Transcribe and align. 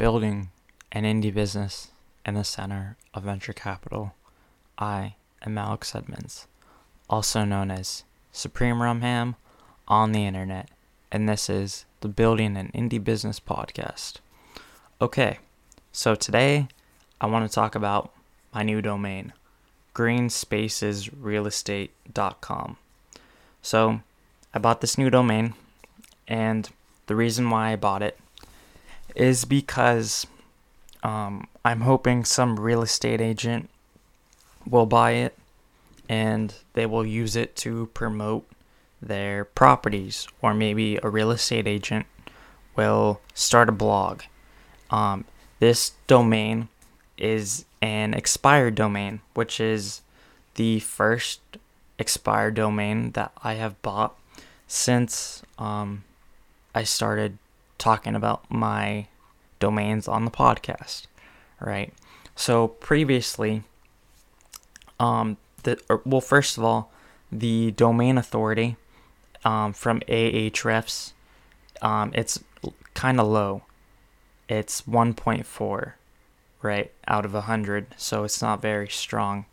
building 0.00 0.48
an 0.92 1.04
indie 1.04 1.34
business 1.34 1.88
in 2.24 2.32
the 2.32 2.42
center 2.42 2.96
of 3.12 3.24
venture 3.24 3.52
capital. 3.52 4.14
I 4.78 5.16
am 5.44 5.58
Alex 5.58 5.94
Edmonds, 5.94 6.46
also 7.10 7.44
known 7.44 7.70
as 7.70 8.04
Supreme 8.32 8.76
Rumham 8.76 9.34
on 9.86 10.12
the 10.12 10.24
internet, 10.24 10.70
and 11.12 11.28
this 11.28 11.50
is 11.50 11.84
the 12.00 12.08
Building 12.08 12.56
an 12.56 12.70
Indie 12.74 13.04
Business 13.04 13.38
podcast. 13.38 14.20
Okay, 15.02 15.38
so 15.92 16.14
today 16.14 16.68
I 17.20 17.26
want 17.26 17.46
to 17.46 17.54
talk 17.54 17.74
about 17.74 18.10
my 18.54 18.62
new 18.62 18.80
domain, 18.80 19.34
greenspacesrealestate.com. 19.94 22.76
So, 23.60 24.00
I 24.54 24.58
bought 24.58 24.80
this 24.80 24.96
new 24.96 25.10
domain, 25.10 25.52
and 26.26 26.70
the 27.06 27.16
reason 27.16 27.50
why 27.50 27.72
I 27.72 27.76
bought 27.76 28.02
it 28.02 28.18
is 29.14 29.44
because 29.44 30.26
um, 31.02 31.46
I'm 31.64 31.82
hoping 31.82 32.24
some 32.24 32.58
real 32.58 32.82
estate 32.82 33.20
agent 33.20 33.70
will 34.68 34.86
buy 34.86 35.12
it 35.12 35.36
and 36.08 36.54
they 36.72 36.86
will 36.86 37.06
use 37.06 37.36
it 37.36 37.54
to 37.56 37.86
promote 37.94 38.46
their 39.00 39.44
properties, 39.44 40.26
or 40.42 40.52
maybe 40.52 40.98
a 41.02 41.08
real 41.08 41.30
estate 41.30 41.66
agent 41.66 42.06
will 42.76 43.20
start 43.34 43.68
a 43.68 43.72
blog. 43.72 44.22
Um, 44.90 45.24
this 45.60 45.92
domain 46.06 46.68
is 47.16 47.64
an 47.80 48.12
expired 48.12 48.74
domain, 48.74 49.20
which 49.34 49.60
is 49.60 50.02
the 50.56 50.80
first 50.80 51.40
expired 51.98 52.54
domain 52.54 53.12
that 53.12 53.32
I 53.42 53.54
have 53.54 53.80
bought 53.82 54.16
since 54.66 55.42
um, 55.58 56.04
I 56.74 56.84
started 56.84 57.38
talking 57.80 58.14
about 58.14 58.48
my 58.50 59.08
domains 59.58 60.06
on 60.06 60.24
the 60.24 60.30
podcast, 60.30 61.06
right? 61.60 61.92
So 62.36 62.68
previously, 62.68 63.64
um, 65.00 65.38
the 65.64 65.80
or, 65.88 66.02
well, 66.04 66.20
first 66.20 66.56
of 66.56 66.64
all, 66.64 66.92
the 67.32 67.72
domain 67.72 68.18
authority 68.18 68.76
um, 69.44 69.72
from 69.72 70.00
Ahrefs, 70.00 71.12
um, 71.82 72.12
it's 72.14 72.38
kind 72.94 73.18
of 73.18 73.26
low. 73.26 73.62
It's 74.48 74.82
1.4, 74.82 75.92
right, 76.60 76.92
out 77.06 77.24
of 77.24 77.34
100, 77.34 77.94
so 77.96 78.24
it's 78.24 78.42
not 78.42 78.60
very 78.60 78.88
strong. 78.88 79.46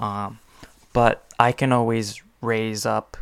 Um, 0.00 0.38
but 0.92 1.30
I 1.38 1.52
can 1.52 1.72
always 1.72 2.22
raise 2.40 2.86
up 2.86 3.18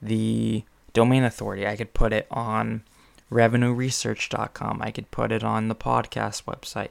the 0.00 0.64
domain 0.94 1.22
authority. 1.22 1.66
I 1.66 1.76
could 1.76 1.92
put 1.92 2.12
it 2.12 2.26
on 2.30 2.82
revenueresearch.com. 3.30 4.80
I 4.82 4.90
could 4.90 5.10
put 5.10 5.32
it 5.32 5.44
on 5.44 5.68
the 5.68 5.74
podcast 5.74 6.44
website. 6.44 6.90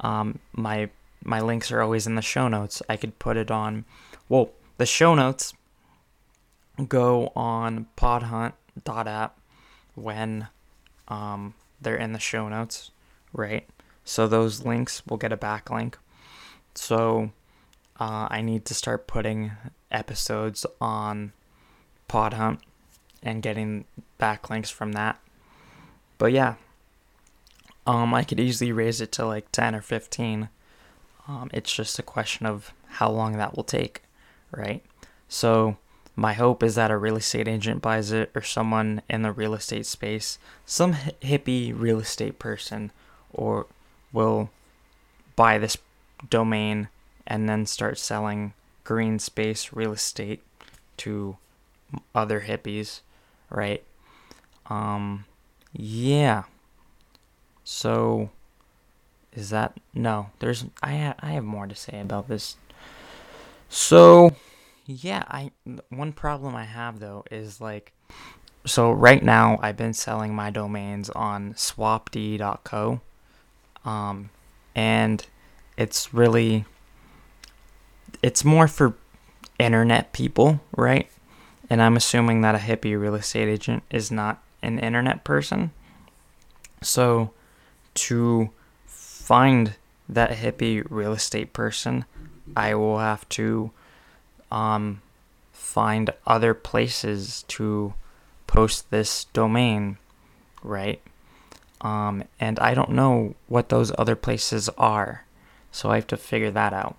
Um, 0.00 0.38
my 0.52 0.90
my 1.24 1.40
links 1.40 1.72
are 1.72 1.82
always 1.82 2.06
in 2.06 2.14
the 2.14 2.22
show 2.22 2.48
notes. 2.48 2.82
I 2.88 2.96
could 2.96 3.18
put 3.18 3.36
it 3.36 3.50
on. 3.50 3.84
Well, 4.28 4.50
the 4.76 4.86
show 4.86 5.14
notes 5.14 5.52
go 6.86 7.32
on 7.34 7.86
podhunt.app 7.96 9.38
when 9.94 10.48
um, 11.08 11.54
they're 11.80 11.96
in 11.96 12.12
the 12.12 12.20
show 12.20 12.48
notes, 12.48 12.92
right? 13.32 13.68
So 14.04 14.28
those 14.28 14.64
links 14.64 15.02
will 15.06 15.16
get 15.16 15.32
a 15.32 15.36
backlink. 15.36 15.94
So 16.74 17.32
uh, 17.98 18.28
I 18.30 18.40
need 18.42 18.64
to 18.66 18.74
start 18.74 19.06
putting 19.06 19.52
episodes 19.90 20.64
on 20.80 21.32
Podhunt 22.08 22.60
and 23.22 23.42
getting 23.42 23.84
backlinks 24.20 24.72
from 24.72 24.92
that. 24.92 25.20
But 26.18 26.32
yeah, 26.32 26.56
um, 27.86 28.12
I 28.12 28.24
could 28.24 28.40
easily 28.40 28.72
raise 28.72 29.00
it 29.00 29.12
to 29.12 29.24
like 29.24 29.50
10 29.52 29.74
or 29.74 29.80
15. 29.80 30.48
Um, 31.26 31.50
it's 31.52 31.74
just 31.74 31.98
a 31.98 32.02
question 32.02 32.46
of 32.46 32.72
how 32.86 33.10
long 33.10 33.36
that 33.36 33.56
will 33.56 33.64
take, 33.64 34.02
right? 34.50 34.82
So 35.28 35.76
my 36.16 36.32
hope 36.32 36.62
is 36.62 36.74
that 36.74 36.90
a 36.90 36.96
real 36.96 37.16
estate 37.16 37.46
agent 37.46 37.80
buys 37.80 38.10
it 38.10 38.30
or 38.34 38.42
someone 38.42 39.02
in 39.08 39.22
the 39.22 39.32
real 39.32 39.54
estate 39.54 39.86
space, 39.86 40.38
some 40.66 40.94
hippie 40.94 41.72
real 41.78 42.00
estate 42.00 42.38
person, 42.38 42.90
or 43.32 43.66
will 44.12 44.50
buy 45.36 45.58
this 45.58 45.78
domain 46.28 46.88
and 47.26 47.48
then 47.48 47.66
start 47.66 47.98
selling 47.98 48.52
green 48.84 49.18
space 49.18 49.72
real 49.72 49.92
estate 49.92 50.42
to 50.96 51.36
other 52.14 52.40
hippies, 52.40 53.00
right? 53.50 53.84
Um, 54.66 55.24
yeah. 55.72 56.44
So, 57.64 58.30
is 59.32 59.50
that 59.50 59.78
no? 59.94 60.30
There's 60.38 60.64
I 60.82 60.96
ha- 60.96 61.14
I 61.20 61.30
have 61.32 61.44
more 61.44 61.66
to 61.66 61.74
say 61.74 62.00
about 62.00 62.28
this. 62.28 62.56
So, 63.68 64.32
yeah, 64.86 65.24
I 65.28 65.52
one 65.90 66.12
problem 66.12 66.56
I 66.56 66.64
have 66.64 67.00
though 67.00 67.24
is 67.30 67.60
like 67.60 67.92
so 68.64 68.90
right 68.90 69.22
now 69.22 69.58
I've 69.62 69.76
been 69.76 69.94
selling 69.94 70.34
my 70.34 70.50
domains 70.50 71.10
on 71.10 71.54
swapd.co. 71.54 73.00
Um 73.84 74.30
and 74.74 75.26
it's 75.76 76.12
really 76.14 76.64
it's 78.22 78.44
more 78.44 78.66
for 78.68 78.94
internet 79.58 80.12
people, 80.12 80.60
right? 80.76 81.08
And 81.70 81.82
I'm 81.82 81.96
assuming 81.96 82.40
that 82.40 82.54
a 82.54 82.58
hippie 82.58 82.98
real 82.98 83.14
estate 83.14 83.48
agent 83.48 83.82
is 83.90 84.10
not 84.10 84.42
an 84.62 84.78
internet 84.78 85.24
person. 85.24 85.70
So 86.82 87.30
to 87.94 88.50
find 88.86 89.74
that 90.08 90.30
hippie 90.30 90.86
real 90.88 91.12
estate 91.12 91.52
person, 91.52 92.04
I 92.56 92.74
will 92.74 92.98
have 92.98 93.28
to 93.30 93.70
um, 94.50 95.02
find 95.52 96.10
other 96.26 96.54
places 96.54 97.44
to 97.48 97.94
post 98.46 98.90
this 98.90 99.24
domain, 99.32 99.98
right? 100.62 101.00
Um, 101.80 102.24
and 102.40 102.58
I 102.58 102.74
don't 102.74 102.90
know 102.90 103.34
what 103.46 103.68
those 103.68 103.92
other 103.98 104.16
places 104.16 104.68
are, 104.78 105.24
so 105.70 105.90
I 105.90 105.96
have 105.96 106.06
to 106.08 106.16
figure 106.16 106.50
that 106.50 106.72
out, 106.72 106.96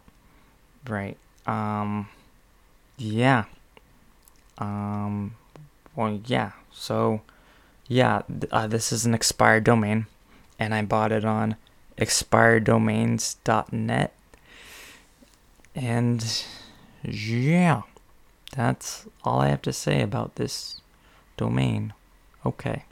right? 0.88 1.18
Um, 1.46 2.08
yeah. 2.98 3.46
Um, 4.58 5.36
well, 5.96 6.22
yeah. 6.26 6.52
So, 6.72 7.22
yeah, 7.90 8.22
uh, 8.52 8.68
this 8.68 8.92
is 8.92 9.08
an 9.08 9.16
expired 9.16 9.64
domain, 9.64 10.06
and 10.60 10.76
I 10.76 10.84
bought 10.84 11.12
it 11.12 11.26
on 11.26 11.56
expireddomains.net. 11.98 14.14
And 15.76 16.44
yeah, 17.04 17.82
that's 18.56 19.08
all 19.24 19.42
I 19.42 19.48
have 19.48 19.64
to 19.64 19.74
say 19.74 20.04
about 20.04 20.36
this 20.36 20.82
domain. 21.36 21.94
Okay. 22.46 22.84